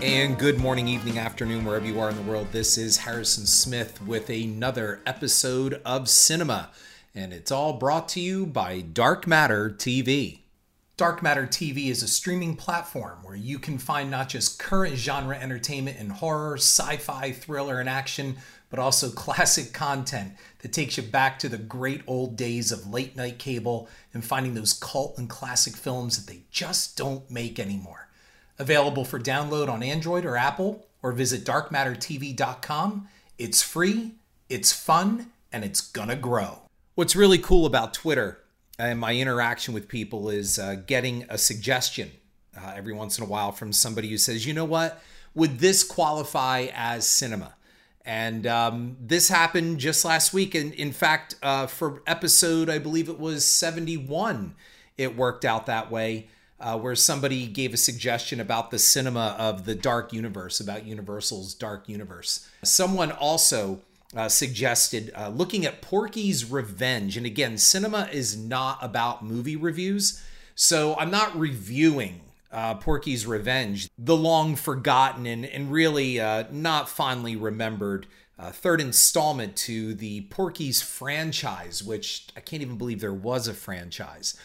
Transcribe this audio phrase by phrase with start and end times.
[0.00, 2.52] And good morning, evening, afternoon, wherever you are in the world.
[2.52, 6.70] This is Harrison Smith with another episode of Cinema.
[7.16, 10.42] And it's all brought to you by Dark Matter TV.
[10.96, 15.36] Dark Matter TV is a streaming platform where you can find not just current genre
[15.36, 18.36] entertainment in horror, sci fi, thriller, and action,
[18.70, 23.16] but also classic content that takes you back to the great old days of late
[23.16, 28.07] night cable and finding those cult and classic films that they just don't make anymore.
[28.58, 33.08] Available for download on Android or Apple, or visit darkmattertv.com.
[33.38, 34.14] It's free,
[34.48, 36.62] it's fun, and it's gonna grow.
[36.94, 38.40] What's really cool about Twitter
[38.78, 42.12] and my interaction with people is uh, getting a suggestion
[42.56, 45.02] uh, every once in a while from somebody who says, you know what,
[45.34, 47.54] would this qualify as cinema?
[48.04, 50.54] And um, this happened just last week.
[50.54, 54.54] And in fact, uh, for episode, I believe it was 71,
[54.96, 56.28] it worked out that way
[56.60, 61.54] uh, where somebody gave a suggestion about the cinema of the dark universe, about Universal's
[61.54, 62.48] dark universe.
[62.64, 63.80] Someone also
[64.16, 67.16] uh, suggested uh, looking at Porky's Revenge.
[67.16, 70.22] And again, cinema is not about movie reviews.
[70.54, 76.88] So I'm not reviewing uh, Porky's Revenge, the long forgotten and, and really uh, not
[76.88, 78.06] fondly remembered
[78.38, 83.54] uh, third installment to the Porky's franchise, which I can't even believe there was a
[83.54, 84.36] franchise.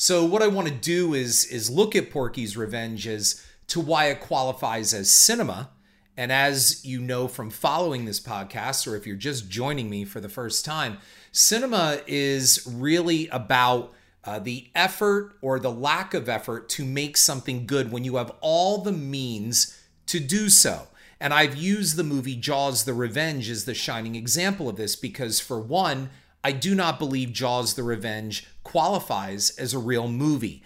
[0.00, 4.06] So what I want to do is is look at Porky's Revenge as to why
[4.06, 5.72] it qualifies as cinema.
[6.16, 10.18] And as you know from following this podcast, or if you're just joining me for
[10.18, 10.96] the first time,
[11.32, 13.92] cinema is really about
[14.24, 18.32] uh, the effort or the lack of effort to make something good when you have
[18.40, 20.88] all the means to do so.
[21.20, 25.40] And I've used the movie Jaws the Revenge as the shining example of this because,
[25.40, 26.08] for one,
[26.42, 30.62] I do not believe Jaws the Revenge qualifies as a real movie.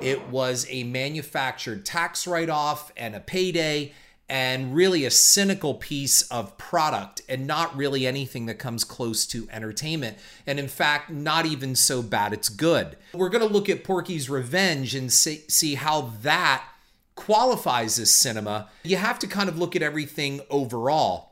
[0.00, 3.92] It was a manufactured tax write off and a payday,
[4.28, 9.46] and really a cynical piece of product, and not really anything that comes close to
[9.52, 10.16] entertainment.
[10.46, 12.96] And in fact, not even so bad it's good.
[13.12, 16.64] We're going to look at Porky's Revenge and see, see how that
[17.14, 18.68] qualifies as cinema.
[18.82, 21.31] You have to kind of look at everything overall.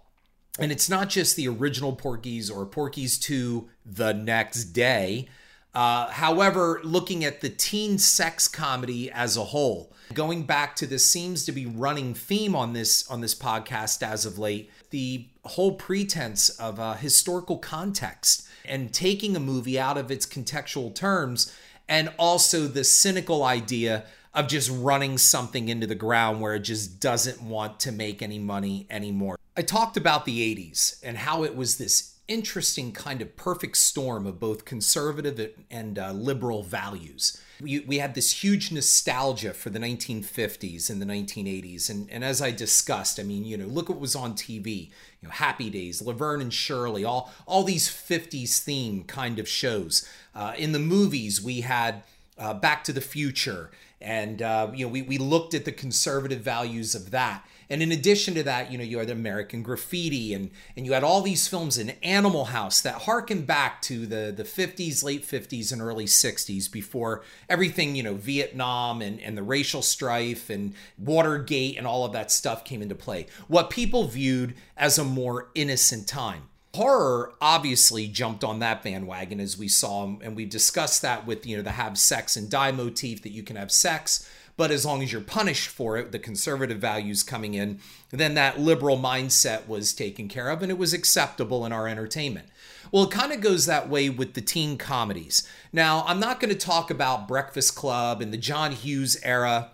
[0.59, 5.29] And it's not just the original Porky's or Porky's 2 the next day.
[5.75, 11.07] Uh, however, looking at the teen sex comedy as a whole, going back to this
[11.07, 14.71] seems to be running theme on this on this podcast as of late.
[14.91, 20.93] The whole pretense of a historical context and taking a movie out of its contextual
[20.95, 21.55] terms,
[21.89, 27.01] and also the cynical idea of just running something into the ground where it just
[27.01, 29.40] doesn't want to make any money anymore.
[29.61, 34.27] I talked about the 80s and how it was this interesting kind of perfect storm
[34.27, 37.39] of both conservative and uh, liberal values.
[37.61, 41.91] We, we had this huge nostalgia for the 1950s and the 1980s.
[41.91, 44.87] And, and as I discussed, I mean, you know, look what was on TV,
[45.21, 50.09] you know, Happy Days, Laverne and Shirley, all, all these 50s theme kind of shows.
[50.35, 52.03] Uh, in the movies, we had
[52.39, 56.41] uh, Back to the Future and uh, you know we, we looked at the conservative
[56.41, 60.51] values of that and in addition to that you know you had american graffiti and
[60.77, 64.45] and you had all these films in animal house that harken back to the the
[64.45, 69.83] 50s late 50s and early 60s before everything you know vietnam and and the racial
[69.83, 73.27] strife and watergate and all of that stuff came into play.
[73.49, 76.45] What people viewed as a more innocent time.
[76.75, 81.57] Horror obviously jumped on that bandwagon as we saw and we discussed that with you
[81.57, 84.29] know the have sex and die motif that you can have sex
[84.61, 88.61] but as long as you're punished for it the conservative values coming in then that
[88.61, 92.47] liberal mindset was taken care of and it was acceptable in our entertainment.
[92.93, 95.49] Well it kind of goes that way with the teen comedies.
[95.73, 99.71] Now i'm not going to talk about breakfast club and the john hughes era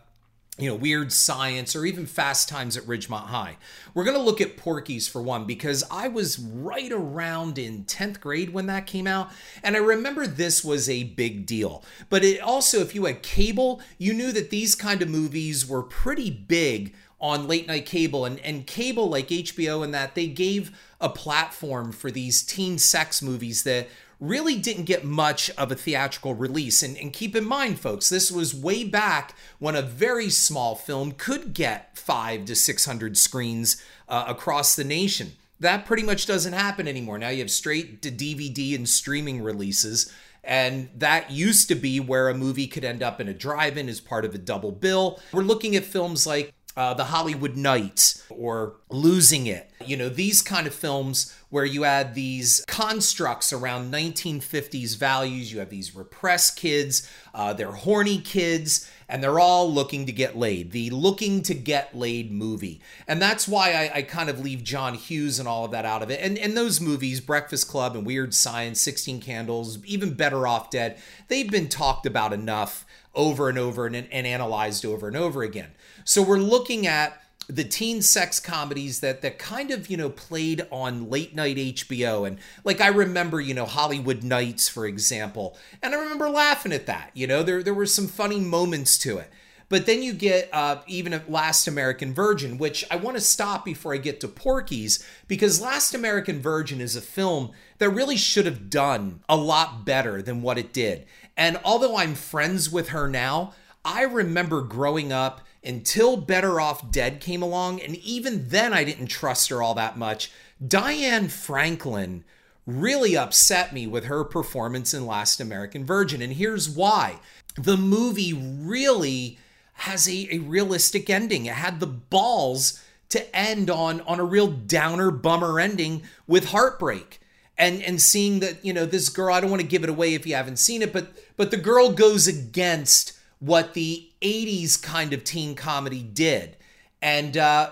[0.59, 3.59] you know, weird science, or even fast times at Ridgemont High.
[3.93, 8.21] We're going to look at Porky's for one because I was right around in 10th
[8.21, 9.31] grade when that came out.
[9.62, 11.85] And I remember this was a big deal.
[12.08, 15.82] But it also, if you had cable, you knew that these kind of movies were
[15.82, 18.25] pretty big on late night cable.
[18.25, 20.70] And, and cable, like HBO and that, they gave
[21.00, 23.88] a platform for these teen sex movies that
[24.21, 26.83] really didn't get much of a theatrical release.
[26.83, 31.13] And, and, keep in mind, folks, this was way back when a very small film
[31.13, 35.33] could get five to 600 screens uh, across the nation.
[35.61, 37.19] That pretty much doesn't happen anymore.
[37.19, 40.13] Now you have straight to DVD and streaming releases.
[40.45, 43.89] And that used to be where a movie could end up in a drive in
[43.89, 45.21] as part of a double bill.
[45.33, 49.71] We're looking at films like uh, the Hollywood Knights or Losing It.
[49.88, 55.59] You know, these kind of films where you add these constructs around 1950s values, you
[55.61, 60.73] have these repressed kids, uh, they're horny kids, and they're all looking to get laid.
[60.73, 62.81] The looking to get laid movie.
[63.06, 66.03] And that's why I, I, kind of leave John Hughes and all of that out
[66.03, 66.21] of it.
[66.21, 70.99] And, and those movies, Breakfast Club and Weird Science, 16 Candles, even Better Off Dead,
[71.29, 72.85] they've been talked about enough
[73.15, 75.71] over and over and, and analyzed over and over again.
[76.05, 80.66] So we're looking at the teen sex comedies that that kind of you know played
[80.70, 85.94] on late night HBO and like I remember you know Hollywood Knights for example and
[85.94, 89.31] I remember laughing at that you know there there were some funny moments to it.
[89.69, 93.94] But then you get uh, even Last American Virgin which I want to stop before
[93.94, 98.70] I get to Porky's because Last American Virgin is a film that really should have
[98.70, 101.06] done a lot better than what it did.
[101.37, 103.54] And although I'm friends with her now
[103.84, 109.09] I remember growing up until Better Off Dead came along, and even then I didn't
[109.09, 110.31] trust her all that much.
[110.67, 112.25] Diane Franklin
[112.67, 117.19] really upset me with her performance in Last American Virgin, and here's why.
[117.57, 119.39] The movie really
[119.75, 121.47] has a, a realistic ending.
[121.47, 127.21] It had the balls to end on on a real downer bummer ending with heartbreak
[127.57, 130.15] and and seeing that you know this girl i don't want to give it away
[130.15, 135.13] if you haven't seen it but but the girl goes against what the 80s kind
[135.13, 136.57] of teen comedy did.
[137.03, 137.71] And uh,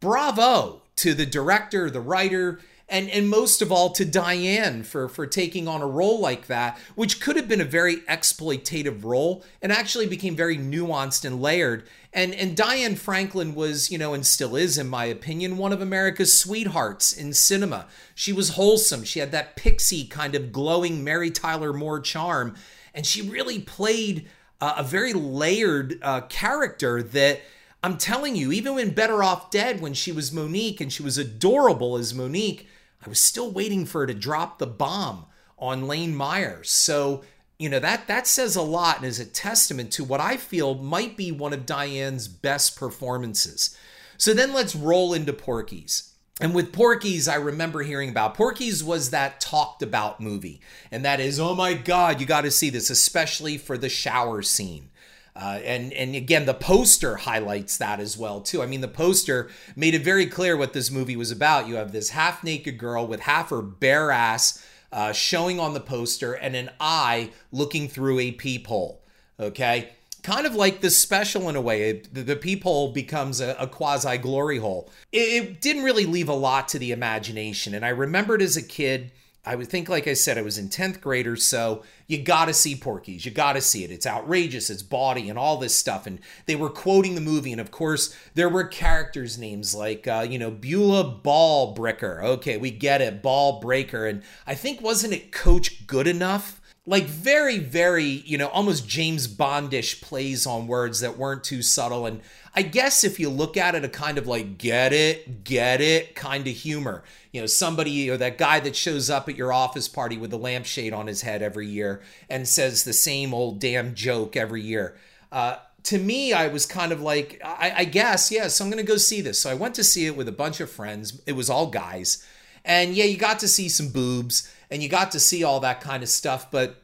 [0.00, 5.26] bravo to the director, the writer, and, and most of all to Diane for, for
[5.26, 9.72] taking on a role like that, which could have been a very exploitative role and
[9.72, 11.84] actually became very nuanced and layered.
[12.12, 15.82] And, and Diane Franklin was, you know, and still is, in my opinion, one of
[15.82, 17.86] America's sweethearts in cinema.
[18.14, 19.02] She was wholesome.
[19.02, 22.54] She had that pixie kind of glowing Mary Tyler Moore charm.
[22.94, 24.28] And she really played
[24.60, 27.40] uh, a very layered uh, character that
[27.82, 31.18] I'm telling you, even when Better Off Dead, when she was Monique and she was
[31.18, 32.68] adorable as Monique,
[33.04, 35.26] I was still waiting for her to drop the bomb
[35.58, 36.70] on Lane Myers.
[36.70, 37.22] So,
[37.58, 40.74] you know, that that says a lot and is a testament to what I feel
[40.74, 43.76] might be one of Diane's best performances.
[44.18, 46.14] So then let's roll into Porky's.
[46.40, 50.60] And with Porky's, I remember hearing about Porky's was that talked about movie.
[50.90, 54.42] And that is, oh my God, you got to see this, especially for the shower
[54.42, 54.90] scene.
[55.34, 58.62] Uh, and and again, the poster highlights that as well too.
[58.62, 61.68] I mean, the poster made it very clear what this movie was about.
[61.68, 65.80] You have this half naked girl with half her bare ass uh, showing on the
[65.80, 69.02] poster, and an eye looking through a peephole.
[69.38, 69.90] Okay,
[70.26, 71.90] kind of like the special in a way.
[71.90, 74.90] It, the, the peephole becomes a, a quasi glory hole.
[75.12, 77.76] It, it didn't really leave a lot to the imagination.
[77.76, 79.12] And I remembered as a kid,
[79.44, 81.84] I would think, like I said, I was in 10th grade or so.
[82.08, 83.24] You got to see Porky's.
[83.24, 83.92] You got to see it.
[83.92, 84.68] It's outrageous.
[84.68, 86.08] It's bawdy and all this stuff.
[86.08, 87.52] And they were quoting the movie.
[87.52, 92.24] And of course, there were characters' names like, uh, you know, Beulah Balbricker.
[92.24, 93.22] Okay, we get it.
[93.22, 94.08] Ball Breaker.
[94.08, 96.56] And I think, wasn't it Coach Goodenough?
[96.86, 102.06] Like very very you know almost james bondish plays on words that weren't too subtle.
[102.06, 102.20] And
[102.54, 106.14] i guess if you look at it a kind of like get it get it
[106.14, 107.02] kind of humor.
[107.32, 110.38] You know somebody or that guy that shows up at your office party with a
[110.38, 112.00] lampshade on his head every year
[112.30, 114.96] and says the same old damn joke every year.
[115.32, 118.84] Uh, to me i was kind of like i, I guess yeah, so i'm gonna
[118.84, 119.40] go see this.
[119.40, 121.20] So i went to see it with a bunch of friends.
[121.26, 122.24] It was all guys.
[122.64, 125.80] And yeah you got to see some boobs and you got to see all that
[125.80, 126.50] kind of stuff.
[126.50, 126.82] But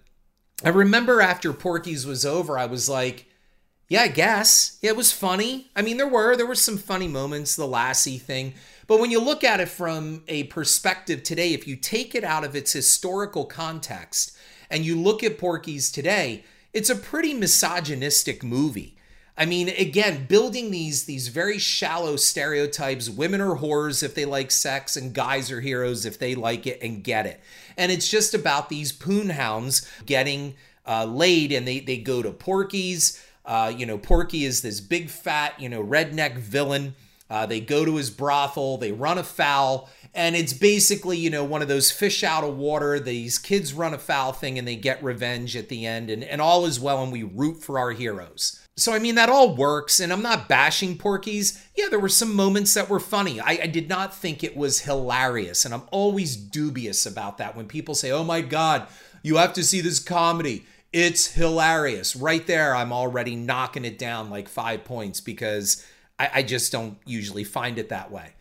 [0.64, 3.26] I remember after Porky's was over, I was like,
[3.88, 4.78] yeah, I guess.
[4.80, 5.70] It was funny.
[5.76, 8.54] I mean, there were there were some funny moments, the Lassie thing.
[8.86, 12.44] But when you look at it from a perspective today, if you take it out
[12.44, 14.36] of its historical context
[14.70, 18.96] and you look at Porky's today, it's a pretty misogynistic movie.
[19.36, 23.08] I mean, again, building these these very shallow stereotypes.
[23.08, 26.82] Women are whores if they like sex, and guys are heroes if they like it
[26.82, 27.40] and get it.
[27.76, 30.54] And it's just about these poon hounds getting
[30.86, 33.22] uh, laid, and they they go to Porky's.
[33.44, 36.94] Uh, you know, Porky is this big fat, you know, redneck villain.
[37.28, 41.62] Uh, they go to his brothel, they run afoul, and it's basically, you know, one
[41.62, 43.00] of those fish out of water.
[43.00, 46.66] These kids run afoul thing and they get revenge at the end, and, and all
[46.66, 48.58] is well, and we root for our heroes.
[48.76, 51.62] So, I mean, that all works, and I'm not bashing Porky's.
[51.76, 53.38] Yeah, there were some moments that were funny.
[53.38, 57.66] I, I, did not think it was hilarious, and I'm always dubious about that when
[57.66, 58.86] people say, oh my God,
[59.22, 60.64] you have to see this comedy.
[60.90, 62.16] It's hilarious.
[62.16, 65.84] Right there, I'm already knocking it down like five points because
[66.18, 68.32] I, I just don't usually find it that way.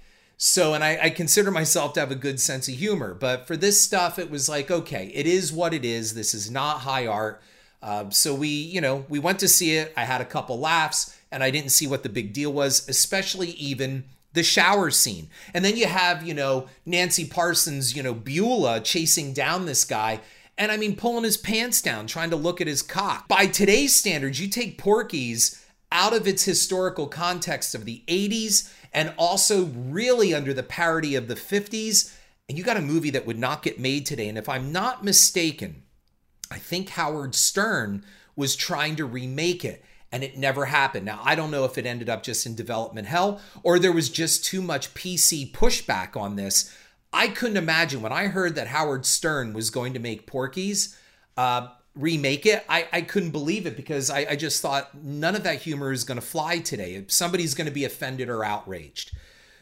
[0.44, 3.56] So, and I, I consider myself to have a good sense of humor, but for
[3.56, 6.16] this stuff, it was like, okay, it is what it is.
[6.16, 7.44] This is not high art
[7.84, 9.94] um, so we, you know, we went to see it.
[9.98, 13.52] I had a couple laughs, and I didn't see what the big deal was, especially
[13.52, 15.30] even the shower scene.
[15.54, 20.22] And then you have, you know, Nancy Parsons, you know, Beulah chasing down this guy.
[20.58, 23.28] And I mean, pulling his pants down, trying to look at his cock.
[23.28, 29.14] By today's standards, you take Porky's out of its historical context of the 80s and
[29.18, 32.16] also really under the parody of the 50s.
[32.50, 34.28] And you got a movie that would not get made today.
[34.28, 35.84] And if I'm not mistaken,
[36.50, 38.04] I think Howard Stern
[38.36, 41.06] was trying to remake it and it never happened.
[41.06, 44.10] Now, I don't know if it ended up just in development hell or there was
[44.10, 46.76] just too much PC pushback on this.
[47.14, 50.98] I couldn't imagine when I heard that Howard Stern was going to make Porky's
[51.38, 52.64] uh, remake it.
[52.70, 56.04] I, I couldn't believe it because I, I just thought none of that humor is
[56.04, 57.04] going to fly today.
[57.08, 59.12] Somebody's going to be offended or outraged.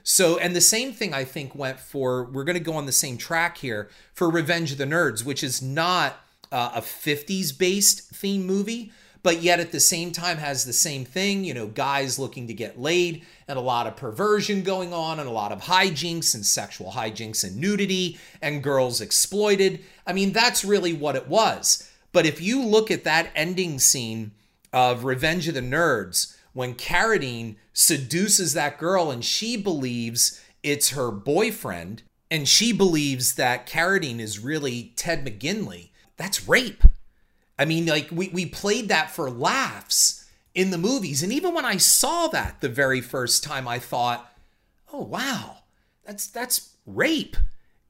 [0.03, 2.91] So, and the same thing I think went for, we're going to go on the
[2.91, 6.19] same track here for Revenge of the Nerds, which is not
[6.51, 11.05] uh, a 50s based theme movie, but yet at the same time has the same
[11.05, 15.19] thing, you know, guys looking to get laid and a lot of perversion going on
[15.19, 19.81] and a lot of hijinks and sexual hijinks and nudity and girls exploited.
[20.07, 21.88] I mean, that's really what it was.
[22.11, 24.31] But if you look at that ending scene
[24.73, 31.11] of Revenge of the Nerds, when Carradine seduces that girl and she believes it's her
[31.11, 36.83] boyfriend, and she believes that Carradine is really Ted McGinley, that's rape.
[37.57, 41.23] I mean, like we, we played that for laughs in the movies.
[41.23, 44.31] And even when I saw that the very first time, I thought,
[44.91, 45.57] oh wow,
[46.05, 47.37] that's that's rape.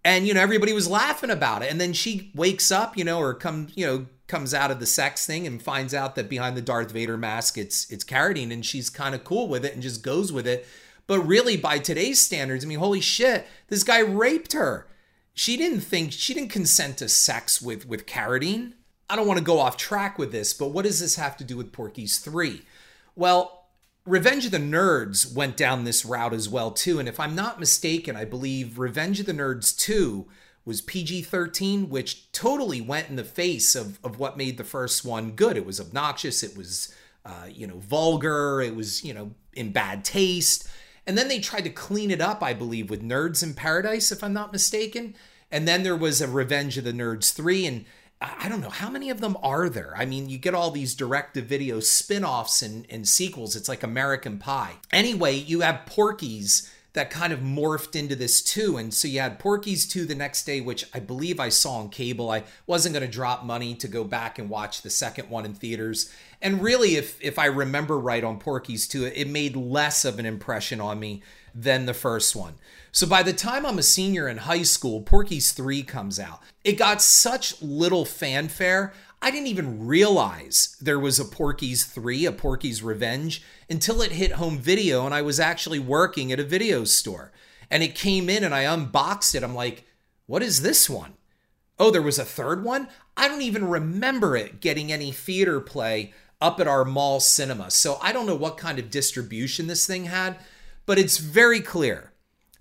[0.10, 1.70] And you know, everybody was laughing about it.
[1.70, 4.88] And then she wakes up, you know, or comes, you know, comes out of the
[4.88, 8.66] sex thing and finds out that behind the Darth Vader mask it's it's Carradine and
[8.66, 10.66] she's kind of cool with it and just goes with it.
[11.06, 14.88] But really by today's standards, I mean, holy shit, this guy raped her.
[15.36, 18.74] She didn't think she didn't consent to sex with with Carradine.
[19.12, 21.44] I don't want to go off track with this, but what does this have to
[21.44, 22.64] do with Porky's 3?
[23.16, 23.59] Well,
[24.10, 27.60] Revenge of the Nerds went down this route as well too, and if I'm not
[27.60, 30.26] mistaken, I believe Revenge of the Nerds 2
[30.66, 35.32] was PG-13, which totally went in the face of, of what made the first one
[35.32, 35.58] good.
[35.58, 36.92] It was obnoxious, it was
[37.24, 40.68] uh, you know, vulgar, it was, you know, in bad taste.
[41.06, 44.24] And then they tried to clean it up, I believe, with Nerds in Paradise, if
[44.24, 45.14] I'm not mistaken.
[45.52, 47.86] And then there was a Revenge of the Nerds 3, and
[48.22, 49.94] I don't know how many of them are there.
[49.96, 53.56] I mean, you get all these direct to video spin offs and, and sequels.
[53.56, 54.74] It's like American Pie.
[54.92, 58.76] Anyway, you have Porky's that kind of morphed into this too.
[58.76, 61.90] And so you had Porky's 2 the next day, which I believe I saw on
[61.90, 62.32] cable.
[62.32, 65.54] I wasn't going to drop money to go back and watch the second one in
[65.54, 66.12] theaters.
[66.42, 70.26] And really, if if I remember right on Porky's 2, it made less of an
[70.26, 71.22] impression on me
[71.54, 72.56] than the first one.
[72.92, 76.42] So by the time I'm a senior in high school, Porky's 3 comes out.
[76.64, 82.32] It got such little fanfare, I didn't even realize there was a Porky's 3, a
[82.32, 86.86] Porky's Revenge, until it hit home video and I was actually working at a video
[86.86, 87.32] store.
[87.70, 89.44] And it came in and I unboxed it.
[89.44, 89.86] I'm like,
[90.26, 91.14] what is this one?
[91.78, 92.88] Oh, there was a third one?
[93.18, 97.70] I don't even remember it getting any theater play up at our mall cinema.
[97.72, 100.38] So I don't know what kind of distribution this thing had,
[100.90, 102.14] but it's very clear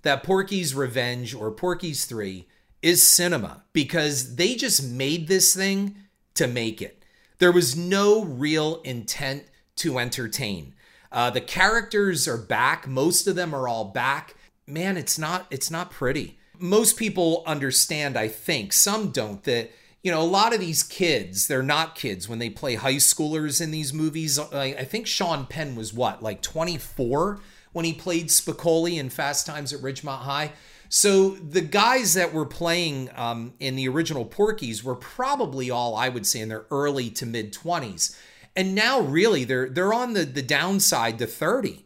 [0.03, 2.47] that Porky's Revenge or Porky's 3
[2.83, 5.95] is cinema because they just made this thing
[6.35, 7.03] to make it.
[7.39, 9.45] There was no real intent
[9.77, 10.75] to entertain.
[11.11, 12.87] Uh, the characters are back.
[12.87, 14.35] Most of them are all back.
[14.67, 16.37] Man, it's not it's not pretty.
[16.59, 18.73] Most people understand, I think.
[18.73, 19.71] Some don't that
[20.03, 23.59] you know, a lot of these kids, they're not kids when they play high schoolers
[23.59, 24.37] in these movies.
[24.37, 29.73] I think Sean Penn was what, like 24 when he played Spicoli in Fast Times
[29.73, 30.51] at Ridgemont High.
[30.89, 36.09] So the guys that were playing um, in the original Porky's were probably all, I
[36.09, 38.17] would say, in their early to mid 20s.
[38.55, 41.85] And now really they're they're on the, the downside to 30.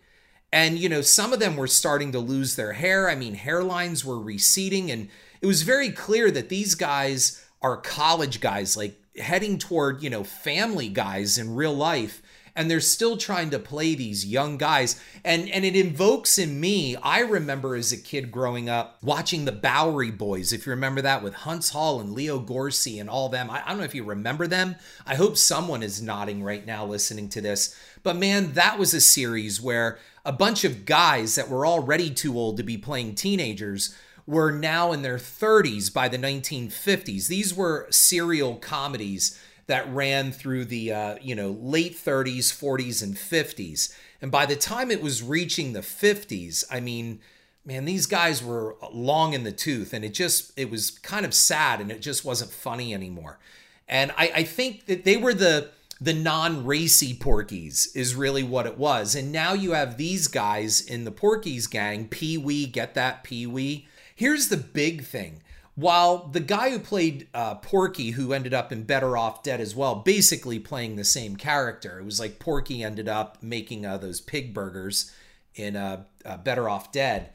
[0.53, 3.09] And you know, some of them were starting to lose their hair.
[3.09, 5.09] I mean, hairlines were receding, and
[5.41, 10.23] it was very clear that these guys are college guys, like heading toward, you know,
[10.23, 12.21] family guys in real life
[12.55, 14.99] and they're still trying to play these young guys.
[15.23, 19.51] And and it invokes in me i remember as a kid growing up watching the
[19.51, 23.49] bowery boys if you remember that with Huntz Hall and leo gorcey and all them.
[23.49, 24.75] I, I don't know if you remember them.
[25.05, 27.75] I hope someone is nodding right now listening to this.
[28.03, 32.37] But man that was a series where a bunch of guys that were already too
[32.37, 33.95] old to be playing teenagers
[34.25, 37.27] were now in their 30s by the 1950s.
[37.27, 39.39] These were serial comedies
[39.73, 43.91] that ran through the uh, you know late 30s, 40s, and 50s.
[44.21, 47.21] And by the time it was reaching the 50s, I mean,
[47.65, 51.33] man, these guys were long in the tooth, and it just it was kind of
[51.33, 53.39] sad, and it just wasn't funny anymore.
[53.87, 58.77] And I, I think that they were the the non-racy Porky's is really what it
[58.77, 59.15] was.
[59.15, 63.47] And now you have these guys in the Porky's gang, Pee Wee, get that Pee
[63.47, 63.87] Wee.
[64.15, 65.41] Here's the big thing.
[65.75, 69.75] While the guy who played uh, Porky, who ended up in Better Off Dead as
[69.75, 74.21] well, basically playing the same character, it was like Porky ended up making uh, those
[74.21, 75.11] pig burgers
[75.55, 77.31] in uh, uh Better Off Dead.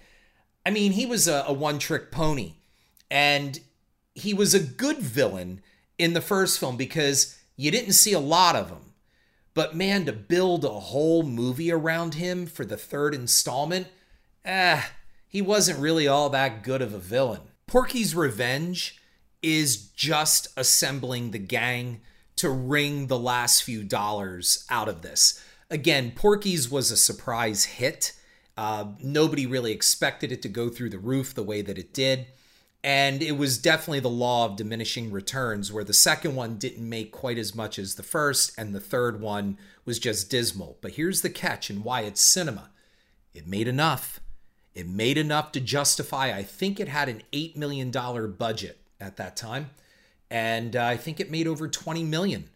[0.64, 2.54] I mean, he was a, a one trick pony.
[3.10, 3.58] And
[4.14, 5.62] he was a good villain
[5.96, 8.92] in the first film because you didn't see a lot of him.
[9.54, 13.88] But man, to build a whole movie around him for the third installment,
[14.44, 14.82] eh,
[15.26, 17.40] he wasn't really all that good of a villain.
[17.68, 18.98] Porky's Revenge
[19.42, 22.00] is just assembling the gang
[22.36, 25.44] to wring the last few dollars out of this.
[25.70, 28.14] Again, Porky's was a surprise hit.
[28.56, 32.26] Uh, nobody really expected it to go through the roof the way that it did.
[32.82, 37.12] And it was definitely the law of diminishing returns, where the second one didn't make
[37.12, 40.78] quite as much as the first, and the third one was just dismal.
[40.80, 42.70] But here's the catch and why it's cinema
[43.34, 44.20] it made enough.
[44.74, 49.36] It made enough to justify, I think it had an $8 million budget at that
[49.36, 49.70] time.
[50.30, 52.50] And uh, I think it made over 20 million.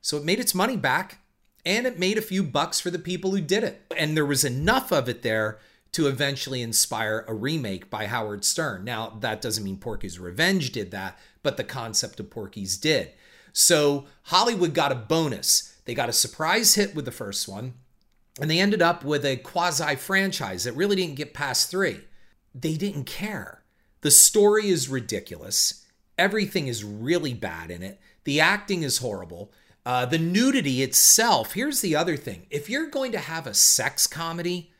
[0.00, 1.18] So it made its money back
[1.64, 3.82] and it made a few bucks for the people who did it.
[3.96, 5.58] And there was enough of it there
[5.92, 8.84] to eventually inspire a remake by Howard Stern.
[8.84, 13.12] Now, that doesn't mean Porky's Revenge did that, but the concept of Porky's did.
[13.52, 15.74] So Hollywood got a bonus.
[15.86, 17.74] They got a surprise hit with the first one,
[18.40, 22.00] and they ended up with a quasi franchise that really didn't get past three.
[22.54, 23.62] They didn't care.
[24.02, 25.86] The story is ridiculous.
[26.18, 28.00] Everything is really bad in it.
[28.24, 29.52] The acting is horrible.
[29.84, 32.46] Uh, the nudity itself, here's the other thing.
[32.50, 34.72] If you're going to have a sex comedy,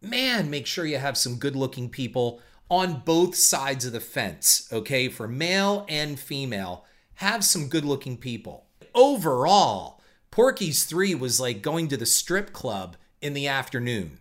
[0.00, 4.68] man, make sure you have some good looking people on both sides of the fence,
[4.72, 5.08] okay?
[5.08, 6.84] For male and female,
[7.14, 8.66] have some good looking people.
[8.94, 9.95] Overall,
[10.36, 14.20] Porky's 3 was like going to the strip club in the afternoon.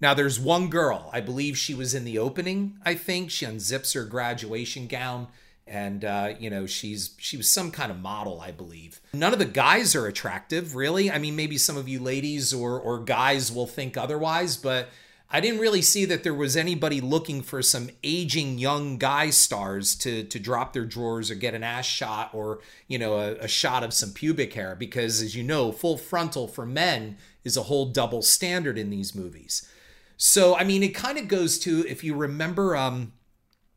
[0.00, 3.30] Now, there's one girl, I believe she was in the opening, I think.
[3.30, 5.28] She unzips her graduation gown
[5.66, 9.38] and uh, you know she's she was some kind of model i believe none of
[9.38, 13.52] the guys are attractive really i mean maybe some of you ladies or or guys
[13.52, 14.88] will think otherwise but
[15.32, 19.94] I didn't really see that there was anybody looking for some aging young guy stars
[19.96, 23.48] to to drop their drawers or get an ass shot or you know a, a,
[23.48, 27.64] shot of some pubic hair because as you know full frontal for men is a
[27.64, 29.68] whole double standard in these movies.
[30.16, 33.12] So I mean it kind of goes to if you remember um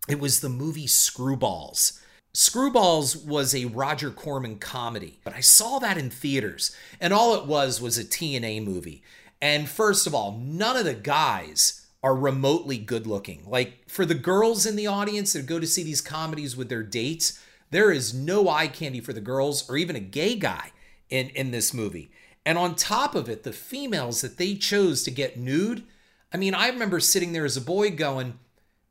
[0.09, 1.99] it was the movie Screwballs.
[2.35, 7.45] Screwballs was a Roger Corman comedy, but I saw that in theaters and all it
[7.45, 9.03] was was a TNA movie.
[9.43, 13.43] And first of all, none of the guys are remotely good looking.
[13.45, 16.81] Like for the girls in the audience that go to see these comedies with their
[16.81, 20.71] dates, there is no eye candy for the girls or even a gay guy
[21.09, 22.09] in, in this movie.
[22.45, 25.83] And on top of it, the females that they chose to get nude,
[26.31, 28.39] I mean, I remember sitting there as a boy going,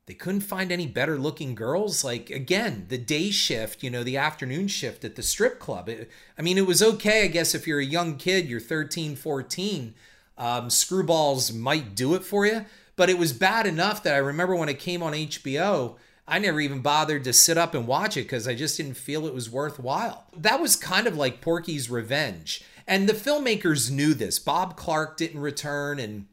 [0.05, 2.05] they couldn't find any better looking girls.
[2.05, 5.89] Like, again, the day shift, you know, the afternoon shift at the strip club.
[5.89, 9.17] It, I mean, it was okay, I guess, if you're a young kid, you're 13,
[9.17, 9.95] 14
[10.39, 12.65] um, Screwballs might do it for you,
[12.97, 16.61] but it was bad enough that I remember when it came on HBO, I never
[16.61, 19.51] even bothered to sit up and watch it because I just didn't feel it was
[19.51, 20.27] worthwhile.
[20.37, 22.63] That was kind of like Porky's Revenge.
[22.87, 24.39] And the filmmakers knew this.
[24.39, 26.27] Bob Clark didn't return, and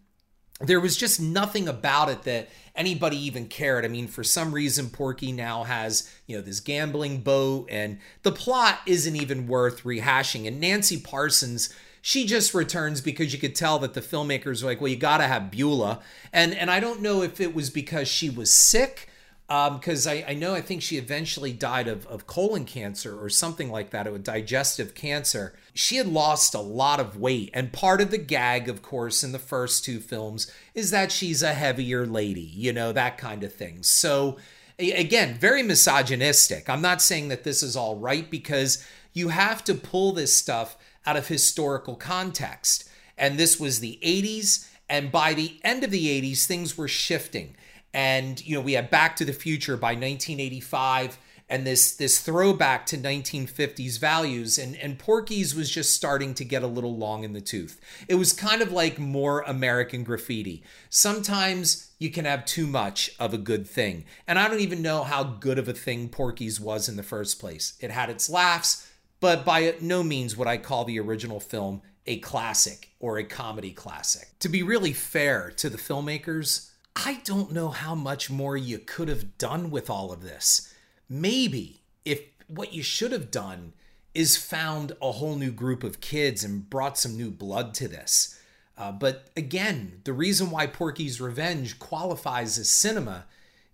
[0.61, 3.85] there was just nothing about it that anybody even cared.
[3.85, 8.31] I mean, for some reason, Porky now has, you know, this gambling boat, and the
[8.31, 10.47] plot isn't even worth rehashing.
[10.47, 14.81] And Nancy Parsons she just returns because you could tell that the filmmakers were like,
[14.81, 15.99] well, you got to have Beulah.
[16.31, 19.09] And, and I don't know if it was because she was sick
[19.49, 23.29] because um, I, I, know I think she eventually died of, of colon cancer or
[23.29, 25.55] something like that, a digestive cancer.
[25.73, 27.49] She had lost a lot of weight.
[27.51, 31.41] And part of the gag, of course, in the first two films is that she's
[31.41, 33.81] a heavier lady, you know, that kind of thing.
[33.81, 34.37] So,
[34.77, 36.69] again, very misogynistic.
[36.69, 40.77] I'm not saying that this is all right because you have to pull this stuff
[41.05, 42.89] out of historical context.
[43.17, 44.67] And this was the 80s.
[44.89, 47.55] And by the end of the 80s, things were shifting.
[47.93, 51.17] And, you know, we had Back to the Future by 1985
[51.49, 56.63] and this this throwback to 1950s values and and Porky's was just starting to get
[56.63, 57.81] a little long in the tooth.
[58.07, 60.63] It was kind of like more American graffiti.
[60.89, 64.05] Sometimes you can have too much of a good thing.
[64.27, 67.39] And I don't even know how good of a thing Porky's was in the first
[67.39, 67.73] place.
[67.81, 68.88] It had its laughs,
[69.19, 73.71] but by no means would I call the original film a classic or a comedy
[73.71, 74.29] classic.
[74.39, 79.07] To be really fair to the filmmakers, I don't know how much more you could
[79.07, 80.73] have done with all of this.
[81.07, 83.73] Maybe if what you should have done
[84.13, 88.39] is found a whole new group of kids and brought some new blood to this.
[88.77, 93.25] Uh, but again, the reason why Porky's Revenge qualifies as cinema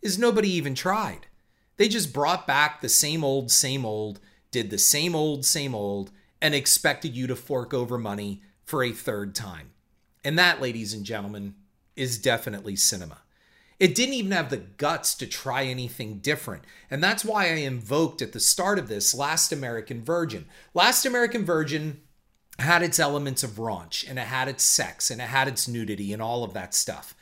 [0.02, 1.28] is nobody even tried.
[1.78, 4.20] They just brought back the same old, same old,
[4.56, 8.94] did the same old, same old, and expected you to fork over money for a
[8.94, 9.72] third time.
[10.24, 11.56] And that, ladies and gentlemen,
[11.98, 13.18] is definitely cinema.
[13.82, 16.64] It didn't even have the guts to try anything different.
[16.90, 20.46] And that's why I invoked at the start of this Last American Virgin.
[20.74, 22.00] Last American Virgin
[22.58, 26.14] had its elements of raunch and it had its sex and it had its nudity
[26.14, 27.14] and all of that stuff.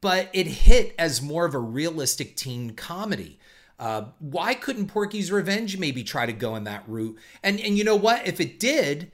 [0.00, 3.40] But it hit as more of a realistic teen comedy.
[3.78, 7.18] Uh, why couldn't Porky's Revenge maybe try to go in that route?
[7.42, 8.26] And and you know what?
[8.26, 9.12] If it did,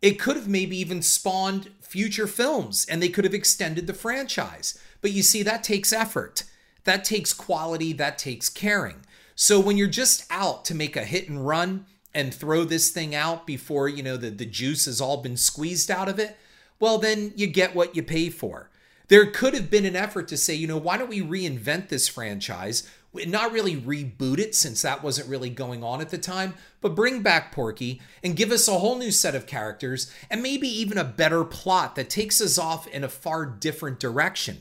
[0.00, 4.78] it could have maybe even spawned future films and they could have extended the franchise.
[5.00, 6.44] But you see, that takes effort,
[6.84, 8.96] that takes quality, that takes caring.
[9.34, 13.14] So when you're just out to make a hit and run and throw this thing
[13.14, 16.36] out before, you know, the, the juice has all been squeezed out of it,
[16.78, 18.70] well, then you get what you pay for.
[19.08, 22.08] There could have been an effort to say, you know, why don't we reinvent this
[22.08, 22.88] franchise?
[23.14, 27.22] Not really reboot it since that wasn't really going on at the time, but bring
[27.22, 31.04] back Porky and give us a whole new set of characters and maybe even a
[31.04, 34.60] better plot that takes us off in a far different direction.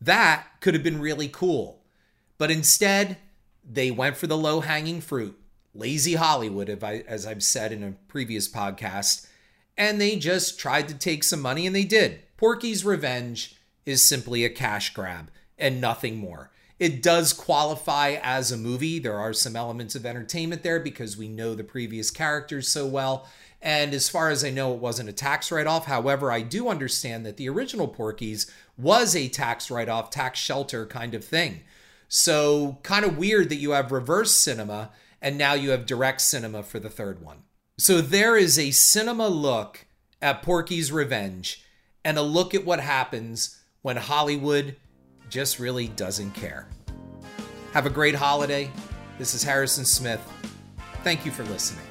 [0.00, 1.82] That could have been really cool.
[2.38, 3.18] But instead,
[3.68, 5.36] they went for the low hanging fruit,
[5.74, 9.26] lazy Hollywood, as I've said in a previous podcast,
[9.76, 12.22] and they just tried to take some money, and they did.
[12.36, 16.50] Porky's Revenge is simply a cash grab and nothing more.
[16.78, 18.98] It does qualify as a movie.
[18.98, 23.28] There are some elements of entertainment there because we know the previous characters so well.
[23.60, 25.86] And as far as I know, it wasn't a tax write off.
[25.86, 30.86] However, I do understand that the original Porky's was a tax write off, tax shelter
[30.86, 31.62] kind of thing.
[32.06, 36.62] So, kind of weird that you have reverse cinema and now you have direct cinema
[36.62, 37.42] for the third one.
[37.76, 39.86] So, there is a cinema look
[40.22, 41.64] at Porky's Revenge
[42.04, 44.76] and a look at what happens when Hollywood
[45.28, 46.66] just really doesn't care.
[47.72, 48.70] Have a great holiday.
[49.18, 50.20] This is Harrison Smith.
[51.02, 51.87] Thank you for listening.